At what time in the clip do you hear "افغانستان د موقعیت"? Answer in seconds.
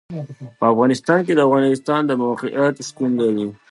1.47-2.75